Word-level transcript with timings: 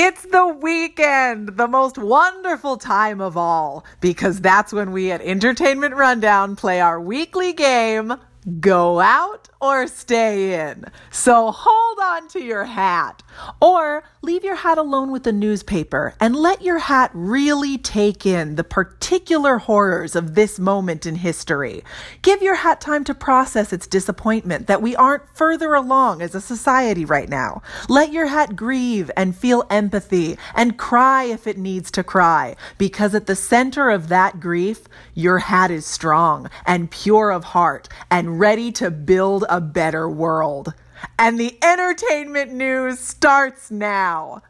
It's 0.00 0.22
the 0.26 0.46
weekend, 0.46 1.56
the 1.56 1.66
most 1.66 1.98
wonderful 1.98 2.76
time 2.76 3.20
of 3.20 3.36
all, 3.36 3.84
because 4.00 4.40
that's 4.40 4.72
when 4.72 4.92
we 4.92 5.10
at 5.10 5.20
Entertainment 5.20 5.96
Rundown 5.96 6.54
play 6.54 6.80
our 6.80 7.00
weekly 7.00 7.52
game, 7.52 8.14
Go 8.60 9.00
Out 9.00 9.47
or 9.60 9.86
Stay 9.86 10.70
In. 10.70 10.84
So 11.10 11.50
hold 11.50 11.98
on 12.00 12.28
to 12.28 12.42
your 12.42 12.64
hat, 12.64 13.22
or 13.60 14.04
leave 14.22 14.44
your 14.44 14.54
hat 14.54 14.78
alone 14.78 15.10
with 15.10 15.24
the 15.24 15.32
newspaper 15.32 16.14
and 16.20 16.34
let 16.34 16.62
your 16.62 16.78
hat 16.78 17.10
really 17.14 17.78
take 17.78 18.26
in 18.26 18.56
the 18.56 18.64
particular 18.64 19.58
horrors 19.58 20.14
of 20.14 20.34
this 20.34 20.58
moment 20.58 21.06
in 21.06 21.16
history. 21.16 21.82
Give 22.22 22.42
your 22.42 22.56
hat 22.56 22.80
time 22.80 23.04
to 23.04 23.14
process 23.14 23.72
its 23.72 23.86
disappointment 23.86 24.66
that 24.66 24.82
we 24.82 24.94
aren't 24.96 25.28
further 25.36 25.74
along 25.74 26.22
as 26.22 26.34
a 26.34 26.40
society 26.40 27.04
right 27.04 27.28
now. 27.28 27.62
Let 27.88 28.12
your 28.12 28.26
hat 28.26 28.56
grieve 28.56 29.10
and 29.16 29.36
feel 29.36 29.66
empathy 29.70 30.38
and 30.54 30.78
cry 30.78 31.24
if 31.24 31.46
it 31.46 31.58
needs 31.58 31.90
to 31.92 32.04
cry, 32.04 32.56
because 32.76 33.14
at 33.14 33.26
the 33.26 33.36
center 33.36 33.90
of 33.90 34.08
that 34.08 34.40
grief, 34.40 34.88
your 35.14 35.38
hat 35.38 35.70
is 35.70 35.86
strong 35.86 36.50
and 36.66 36.90
pure 36.90 37.30
of 37.30 37.44
heart 37.44 37.88
and 38.10 38.38
ready 38.40 38.70
to 38.72 38.90
build 38.90 39.44
a 39.48 39.60
better 39.60 40.08
world. 40.08 40.74
And 41.18 41.38
the 41.38 41.56
entertainment 41.62 42.52
news 42.52 42.98
starts 42.98 43.70
now. 43.70 44.42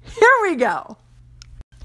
Here 0.00 0.38
we 0.42 0.56
go. 0.56 0.98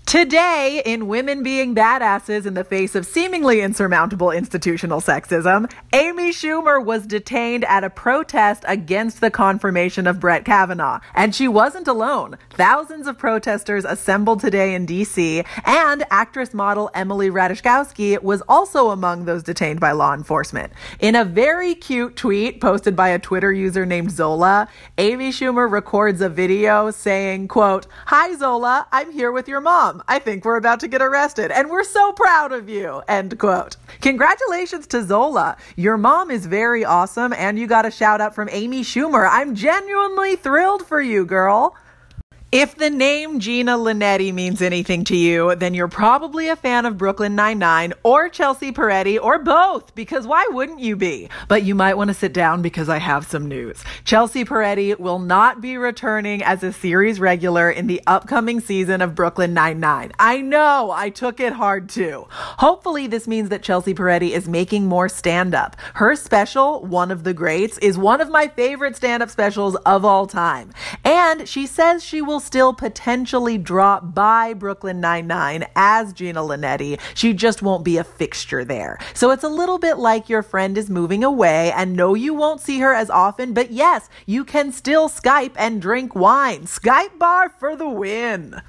Today, 0.09 0.81
in 0.87 1.07
Women 1.07 1.43
Being 1.43 1.75
Badasses 1.75 2.47
in 2.47 2.55
the 2.55 2.63
Face 2.63 2.95
of 2.95 3.05
Seemingly 3.05 3.61
Insurmountable 3.61 4.31
Institutional 4.31 5.01
Sexism, 5.01 5.71
Amy 5.93 6.31
Schumer 6.31 6.83
was 6.83 7.05
detained 7.05 7.63
at 7.65 7.83
a 7.83 7.91
protest 7.91 8.63
against 8.67 9.21
the 9.21 9.29
confirmation 9.29 10.07
of 10.07 10.19
Brett 10.19 10.45
Kavanaugh. 10.45 10.99
And 11.13 11.35
she 11.35 11.47
wasn't 11.47 11.87
alone. 11.87 12.39
Thousands 12.49 13.05
of 13.05 13.19
protesters 13.19 13.85
assembled 13.85 14.39
today 14.39 14.73
in 14.73 14.87
D.C., 14.87 15.43
and 15.63 16.03
actress 16.09 16.55
model 16.55 16.89
Emily 16.95 17.29
Ratajkowski 17.29 18.19
was 18.23 18.41
also 18.49 18.89
among 18.89 19.25
those 19.25 19.43
detained 19.43 19.79
by 19.79 19.91
law 19.91 20.15
enforcement. 20.15 20.73
In 20.99 21.13
a 21.13 21.23
very 21.23 21.75
cute 21.75 22.15
tweet 22.15 22.61
posted 22.61 22.95
by 22.95 23.09
a 23.09 23.19
Twitter 23.19 23.53
user 23.53 23.85
named 23.85 24.09
Zola, 24.09 24.69
Amy 24.97 25.29
Schumer 25.29 25.71
records 25.71 26.19
a 26.19 26.29
video 26.29 26.89
saying, 26.89 27.47
quote, 27.47 27.85
Hi 28.07 28.35
Zola, 28.35 28.87
I'm 28.91 29.11
here 29.11 29.31
with 29.31 29.47
your 29.47 29.61
mom. 29.61 29.98
I 30.07 30.19
think 30.19 30.45
we're 30.45 30.57
about 30.57 30.79
to 30.81 30.87
get 30.87 31.01
arrested 31.01 31.51
and 31.51 31.69
we're 31.69 31.83
so 31.83 32.11
proud 32.13 32.51
of 32.51 32.69
you. 32.69 33.01
End 33.07 33.37
quote. 33.37 33.75
Congratulations 34.01 34.87
to 34.87 35.03
Zola. 35.03 35.57
Your 35.75 35.97
mom 35.97 36.31
is 36.31 36.45
very 36.45 36.85
awesome 36.85 37.33
and 37.33 37.59
you 37.59 37.67
got 37.67 37.85
a 37.85 37.91
shout 37.91 38.21
out 38.21 38.35
from 38.35 38.49
Amy 38.51 38.81
Schumer. 38.81 39.27
I'm 39.29 39.55
genuinely 39.55 40.35
thrilled 40.35 40.85
for 40.85 41.01
you, 41.01 41.25
girl. 41.25 41.75
If 42.51 42.77
the 42.77 42.89
name 42.89 43.39
Gina 43.39 43.77
Linetti 43.77 44.33
means 44.33 44.59
anything 44.59 45.03
to 45.03 45.15
you, 45.15 45.53
then 45.53 45.75
you're 45.75 45.87
probably 45.87 46.47
a 46.47 46.55
fan 46.55 46.87
of 46.87 46.97
Brooklyn 46.97 47.35
Nine-Nine 47.35 47.93
or 48.01 48.27
Chelsea 48.27 48.71
Peretti 48.71 49.21
or 49.21 49.37
both, 49.37 49.93
because 49.93 50.25
why 50.25 50.47
wouldn't 50.49 50.79
you 50.79 50.95
be? 50.95 51.29
But 51.47 51.61
you 51.61 51.75
might 51.75 51.95
want 51.95 52.07
to 52.07 52.15
sit 52.15 52.33
down 52.33 52.63
because 52.63 52.89
I 52.89 52.97
have 52.97 53.27
some 53.27 53.47
news. 53.47 53.83
Chelsea 54.03 54.45
Peretti 54.45 54.97
will 54.97 55.19
not 55.19 55.61
be 55.61 55.77
returning 55.77 56.41
as 56.41 56.63
a 56.63 56.73
series 56.73 57.19
regular 57.19 57.69
in 57.69 57.85
the 57.85 58.01
upcoming 58.07 58.61
season 58.61 59.03
of 59.03 59.13
Brooklyn 59.13 59.53
Nine-Nine. 59.53 60.13
I 60.17 60.41
know, 60.41 60.89
I 60.91 61.11
took 61.11 61.39
it 61.39 61.53
hard 61.53 61.87
too. 61.87 62.25
Hopefully 62.31 63.05
this 63.05 63.27
means 63.27 63.49
that 63.49 63.61
Chelsea 63.61 63.93
Peretti 63.93 64.31
is 64.31 64.49
making 64.49 64.87
more 64.87 65.07
stand-up. 65.07 65.75
Her 65.93 66.15
special, 66.15 66.83
One 66.83 67.11
of 67.11 67.23
the 67.23 67.33
Greats, 67.35 67.77
is 67.77 67.95
one 67.95 68.21
of 68.21 68.31
my 68.31 68.47
favorite 68.47 68.95
stand-up 68.95 69.29
specials 69.29 69.75
of 69.85 70.03
all 70.03 70.25
time. 70.25 70.71
And 71.05 71.47
she 71.47 71.67
says 71.67 72.03
she 72.03 72.23
will 72.23 72.38
still 72.39 72.73
potentially 72.73 73.57
drop 73.57 74.13
by 74.13 74.53
Brooklyn 74.53 74.99
Nine-Nine 74.99 75.67
as 75.75 76.13
Gina 76.13 76.41
Linetti. 76.41 76.99
She 77.13 77.33
just 77.33 77.61
won't 77.61 77.83
be 77.83 77.97
a 77.97 78.03
fixture 78.03 78.65
there. 78.65 78.97
So 79.13 79.31
it's 79.31 79.43
a 79.43 79.49
little 79.49 79.79
bit 79.79 79.97
like 79.97 80.29
your 80.29 80.43
friend 80.43 80.77
is 80.77 80.89
moving 80.89 81.23
away 81.23 81.71
and 81.71 81.95
no, 81.95 82.13
you 82.13 82.33
won't 82.33 82.61
see 82.61 82.79
her 82.79 82.93
as 82.93 83.09
often, 83.09 83.53
but 83.53 83.71
yes, 83.71 84.09
you 84.25 84.43
can 84.45 84.71
still 84.71 85.09
Skype 85.09 85.53
and 85.55 85.81
drink 85.81 86.15
wine. 86.15 86.61
Skype 86.63 87.17
bar 87.17 87.49
for 87.49 87.75
the 87.75 87.89
win. 87.89 88.61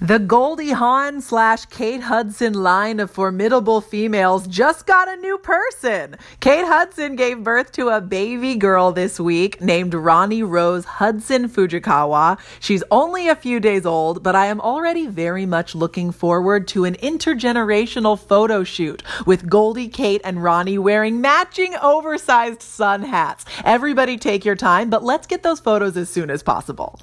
The 0.00 0.18
Goldie 0.18 0.72
Hawn 0.72 1.20
slash 1.20 1.66
Kate 1.66 2.02
Hudson 2.02 2.52
line 2.52 2.98
of 2.98 3.12
formidable 3.12 3.80
females 3.80 4.48
just 4.48 4.86
got 4.86 5.08
a 5.08 5.16
new 5.20 5.38
person. 5.38 6.16
Kate 6.40 6.66
Hudson 6.66 7.14
gave 7.14 7.44
birth 7.44 7.70
to 7.72 7.90
a 7.90 8.00
baby 8.00 8.56
girl 8.56 8.90
this 8.90 9.20
week 9.20 9.60
named 9.60 9.94
Rani 9.94 10.42
Rose 10.42 10.84
Hudson 10.84 11.48
Fujikawa. 11.48 12.40
She's 12.58 12.82
only 12.90 13.28
a 13.28 13.36
few 13.36 13.60
days 13.60 13.86
old, 13.86 14.24
but 14.24 14.34
I 14.34 14.46
am 14.46 14.60
already 14.60 15.06
very 15.06 15.46
much 15.46 15.76
looking 15.76 16.10
forward 16.10 16.66
to 16.68 16.84
an 16.84 16.96
intergenerational 16.96 18.18
photo 18.18 18.64
shoot 18.64 19.00
with 19.26 19.48
Goldie, 19.48 19.88
Kate, 19.88 20.20
and 20.24 20.42
Rani 20.42 20.76
wearing 20.76 21.20
matching 21.20 21.76
oversized 21.80 22.62
sun 22.62 23.02
hats. 23.02 23.44
Everybody 23.64 24.18
take 24.18 24.44
your 24.44 24.56
time, 24.56 24.90
but 24.90 25.04
let's 25.04 25.28
get 25.28 25.44
those 25.44 25.60
photos 25.60 25.96
as 25.96 26.10
soon 26.10 26.30
as 26.30 26.42
possible. 26.42 27.00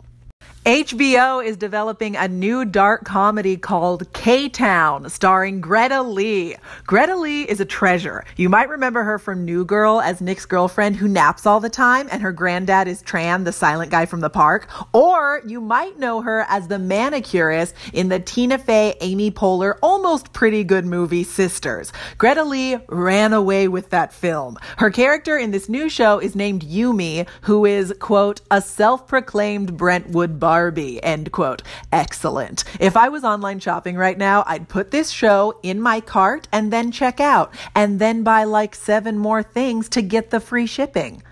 HBO 0.65 1.43
is 1.43 1.57
developing 1.57 2.15
a 2.15 2.27
new 2.27 2.65
dark 2.65 3.03
comedy 3.03 3.57
called 3.57 4.13
K 4.13 4.47
Town, 4.47 5.09
starring 5.09 5.59
Greta 5.59 6.03
Lee. 6.03 6.55
Greta 6.85 7.15
Lee 7.15 7.41
is 7.45 7.59
a 7.59 7.65
treasure. 7.65 8.23
You 8.35 8.47
might 8.47 8.69
remember 8.69 9.01
her 9.01 9.17
from 9.17 9.43
New 9.43 9.65
Girl 9.65 9.99
as 9.99 10.21
Nick's 10.21 10.45
girlfriend 10.45 10.97
who 10.97 11.07
naps 11.07 11.47
all 11.47 11.59
the 11.59 11.69
time, 11.71 12.07
and 12.11 12.21
her 12.21 12.31
granddad 12.31 12.87
is 12.87 13.01
Tran, 13.01 13.43
the 13.43 13.51
silent 13.51 13.89
guy 13.89 14.05
from 14.05 14.19
the 14.19 14.29
park. 14.29 14.67
Or 14.93 15.41
you 15.47 15.61
might 15.61 15.97
know 15.97 16.21
her 16.21 16.45
as 16.47 16.67
the 16.67 16.77
manicurist 16.77 17.73
in 17.91 18.09
the 18.09 18.19
Tina 18.19 18.59
Fey, 18.59 18.95
Amy 19.01 19.31
Poehler, 19.31 19.79
almost 19.81 20.31
pretty 20.31 20.63
good 20.63 20.85
movie 20.85 21.23
Sisters. 21.23 21.91
Greta 22.19 22.43
Lee 22.43 22.77
ran 22.87 23.33
away 23.33 23.67
with 23.67 23.89
that 23.89 24.13
film. 24.13 24.59
Her 24.77 24.91
character 24.91 25.39
in 25.39 25.49
this 25.49 25.67
new 25.67 25.89
show 25.89 26.19
is 26.19 26.35
named 26.35 26.61
Yumi, 26.61 27.27
who 27.41 27.65
is, 27.65 27.91
quote, 27.97 28.41
a 28.51 28.61
self 28.61 29.07
proclaimed 29.07 29.75
Brentwood 29.75 30.39
Barbie, 30.51 31.01
end 31.01 31.31
quote. 31.31 31.61
Excellent. 31.93 32.65
If 32.77 32.97
I 32.97 33.07
was 33.07 33.23
online 33.23 33.61
shopping 33.61 33.95
right 33.95 34.17
now, 34.17 34.43
I'd 34.45 34.67
put 34.67 34.91
this 34.91 35.09
show 35.09 35.57
in 35.63 35.79
my 35.79 36.01
cart 36.01 36.49
and 36.51 36.73
then 36.73 36.91
check 36.91 37.21
out, 37.21 37.53
and 37.73 37.99
then 37.99 38.21
buy 38.23 38.43
like 38.43 38.75
seven 38.75 39.17
more 39.17 39.43
things 39.43 39.87
to 39.87 40.01
get 40.01 40.29
the 40.29 40.41
free 40.41 40.67
shipping. 40.67 41.23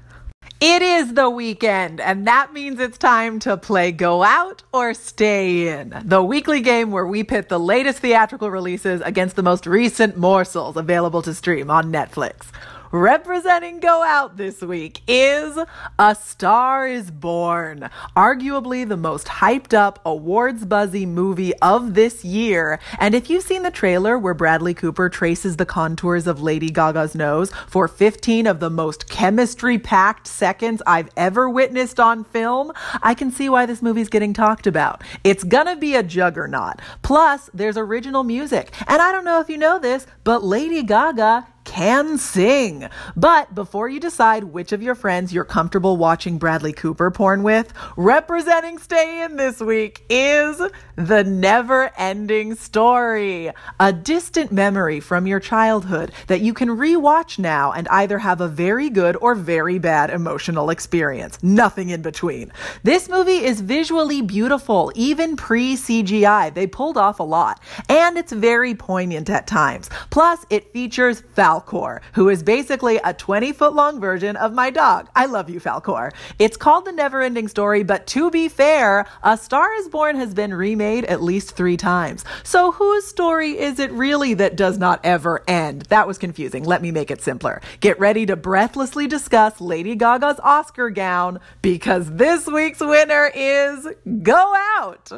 It 0.62 0.82
is 0.82 1.16
the 1.16 1.30
weekend, 1.30 2.00
and 2.00 2.28
that 2.28 2.54
means 2.54 2.80
it's 2.80 2.98
time 2.98 3.40
to 3.40 3.58
play 3.58 3.92
Go 3.92 4.24
Out 4.24 4.64
or 4.72 4.94
Stay 4.94 5.68
In, 5.68 6.02
the 6.06 6.24
weekly 6.24 6.62
game 6.62 6.90
where 6.90 7.06
we 7.06 7.26
pit 7.26 7.50
the 7.50 7.60
latest 7.60 8.00
theatrical 8.00 8.50
releases 8.50 9.02
against 9.02 9.36
the 9.36 9.44
most 9.44 9.68
recent 9.68 10.16
morsels 10.16 10.78
available 10.78 11.22
to 11.24 11.34
stream 11.34 11.70
on 11.70 11.92
Netflix. 11.92 12.54
Representing 12.92 13.80
Go 13.80 14.02
Out 14.02 14.36
this 14.38 14.62
week 14.62 15.02
is 15.08 15.60
A 16.00 16.16
Star 16.16 16.88
is 16.88 17.12
Born, 17.12 17.88
arguably 18.18 18.88
the 18.88 18.98
most 18.98 19.28
hyped 19.28 19.76
up, 19.76 20.00
awards 20.04 20.66
buzzy 20.66 21.06
movie 21.06 21.54
of 21.58 21.94
this 21.94 22.26
year. 22.26 22.80
And 22.98 23.14
if 23.14 23.30
you've 23.30 23.44
seen 23.44 23.62
the 23.62 23.70
trailer 23.70 24.18
where 24.18 24.34
Bradley 24.34 24.74
Cooper 24.74 25.08
traces 25.08 25.58
the 25.58 25.68
contours 25.68 26.26
of 26.26 26.42
Lady 26.42 26.72
Gaga's 26.72 27.14
nose 27.14 27.52
for 27.68 27.88
15 27.88 28.48
of 28.48 28.60
the 28.60 28.72
most 28.72 29.08
chemistry 29.08 29.78
packed 29.78 30.26
seconds 30.26 30.82
I've 30.88 31.10
ever 31.16 31.48
witnessed 31.48 32.00
on 32.00 32.24
film, 32.24 32.72
I 33.04 33.14
can 33.14 33.30
see 33.30 33.50
why 33.50 33.68
this 33.68 33.84
movie's 33.84 34.10
getting 34.10 34.34
talked 34.34 34.66
about. 34.66 35.04
It's 35.24 35.44
gonna 35.44 35.76
be 35.76 35.94
a 35.94 36.02
juggernaut. 36.02 36.82
Plus, 37.04 37.52
there's 37.54 37.78
original 37.78 38.24
music. 38.24 38.74
And 38.88 39.00
I 39.00 39.12
don't 39.12 39.26
know 39.26 39.40
if 39.40 39.48
you 39.48 39.60
know 39.60 39.78
this, 39.78 40.08
but 40.24 40.44
Lady 40.44 40.82
Gaga 40.82 41.46
can 41.70 42.18
sing. 42.18 42.90
But 43.16 43.54
before 43.54 43.88
you 43.90 44.00
decide 44.00 44.44
which 44.46 44.72
of 44.72 44.82
your 44.82 44.96
friends 44.96 45.32
you're 45.32 45.46
comfortable 45.46 45.98
watching 45.98 46.40
Bradley 46.40 46.74
Cooper 46.74 47.12
porn 47.12 47.44
with, 47.44 47.72
representing 47.96 48.80
Stay 48.80 49.24
In 49.24 49.36
this 49.36 49.60
week 49.60 50.04
is 50.10 50.60
The 50.96 51.24
Never 51.24 51.92
Ending 51.96 52.56
Story, 52.56 53.52
a 53.80 53.94
distant 53.94 54.52
memory 54.52 55.00
from 55.00 55.28
your 55.28 55.40
childhood 55.40 56.12
that 56.26 56.42
you 56.42 56.56
can 56.56 56.70
rewatch 56.70 57.38
now 57.38 57.72
and 57.72 57.88
either 57.90 58.18
have 58.18 58.42
a 58.42 58.48
very 58.48 58.90
good 58.90 59.16
or 59.18 59.36
very 59.36 59.78
bad 59.78 60.10
emotional 60.10 60.72
experience. 60.72 61.38
Nothing 61.44 61.90
in 61.90 62.02
between. 62.02 62.52
This 62.82 63.08
movie 63.08 63.46
is 63.46 63.62
visually 63.62 64.24
beautiful, 64.24 64.92
even 64.96 65.36
pre 65.36 65.76
CGI. 65.76 66.52
They 66.52 66.66
pulled 66.66 66.98
off 66.98 67.20
a 67.20 67.24
lot. 67.24 67.62
And 67.88 68.18
it's 68.18 68.32
very 68.32 68.74
poignant 68.74 69.30
at 69.30 69.46
times. 69.46 69.92
Plus, 70.10 70.44
it 70.50 70.74
features 70.74 71.22
Falcon. 71.36 71.59
Falkor, 71.60 72.02
who 72.14 72.30
is 72.30 72.44
basically 72.44 73.00
a 73.04 73.14
20 73.14 73.54
foot 73.54 73.74
long 73.74 74.00
version 74.00 74.36
of 74.36 74.54
my 74.54 74.70
dog. 74.70 75.10
I 75.16 75.26
love 75.26 75.50
you, 75.50 75.60
Falkor. 75.60 76.12
It's 76.38 76.58
called 76.58 76.86
The 76.86 76.92
Never 76.92 77.22
Ending 77.22 77.48
Story, 77.48 77.84
but 77.84 78.08
to 78.08 78.32
be 78.32 78.48
fair, 78.48 79.06
A 79.24 79.38
Star 79.38 79.74
is 79.76 79.88
Born 79.90 80.16
has 80.16 80.34
been 80.34 80.54
remade 80.54 81.06
at 81.06 81.22
least 81.22 81.56
three 81.56 81.78
times. 81.78 82.24
So 82.44 82.72
whose 82.72 83.06
story 83.06 83.58
is 83.58 83.80
it 83.80 83.92
really 83.92 84.34
that 84.36 84.56
does 84.56 84.78
not 84.78 85.00
ever 85.04 85.44
end? 85.48 85.84
That 85.84 86.08
was 86.08 86.18
confusing. 86.18 86.64
Let 86.64 86.82
me 86.82 86.92
make 86.92 87.12
it 87.12 87.22
simpler. 87.22 87.62
Get 87.80 88.00
ready 88.00 88.26
to 88.26 88.36
breathlessly 88.36 89.08
discuss 89.08 89.60
Lady 89.60 89.96
Gaga's 89.96 90.40
Oscar 90.42 90.90
gown 90.90 91.40
because 91.62 92.10
this 92.12 92.48
week's 92.48 92.80
winner 92.80 93.32
is 93.34 93.88
Go 94.24 94.56
Out. 94.78 95.12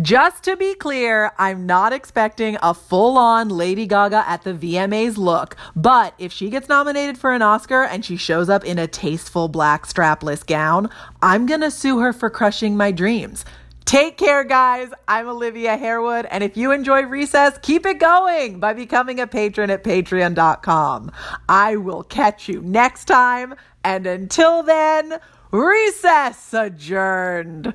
Just 0.00 0.44
to 0.44 0.56
be 0.56 0.76
clear, 0.76 1.32
I'm 1.38 1.66
not 1.66 1.92
expecting 1.92 2.56
a 2.62 2.72
full 2.72 3.18
on 3.18 3.48
Lady 3.48 3.84
Gaga 3.84 4.22
at 4.28 4.44
the 4.44 4.54
VMAs 4.54 5.16
look, 5.16 5.56
but 5.74 6.14
if 6.18 6.32
she 6.32 6.50
gets 6.50 6.68
nominated 6.68 7.18
for 7.18 7.32
an 7.32 7.42
Oscar 7.42 7.82
and 7.82 8.04
she 8.04 8.16
shows 8.16 8.48
up 8.48 8.64
in 8.64 8.78
a 8.78 8.86
tasteful 8.86 9.48
black 9.48 9.88
strapless 9.88 10.46
gown, 10.46 10.88
I'm 11.20 11.46
gonna 11.46 11.72
sue 11.72 11.98
her 11.98 12.12
for 12.12 12.30
crushing 12.30 12.76
my 12.76 12.92
dreams. 12.92 13.44
Take 13.86 14.18
care, 14.18 14.44
guys. 14.44 14.90
I'm 15.08 15.26
Olivia 15.26 15.76
Harewood, 15.76 16.26
and 16.30 16.44
if 16.44 16.56
you 16.56 16.70
enjoy 16.70 17.02
Recess, 17.02 17.58
keep 17.62 17.84
it 17.84 17.98
going 17.98 18.60
by 18.60 18.74
becoming 18.74 19.18
a 19.18 19.26
patron 19.26 19.68
at 19.68 19.82
patreon.com. 19.82 21.10
I 21.48 21.74
will 21.74 22.04
catch 22.04 22.48
you 22.48 22.62
next 22.62 23.06
time, 23.06 23.56
and 23.82 24.06
until 24.06 24.62
then, 24.62 25.18
Recess 25.50 26.54
adjourned. 26.54 27.74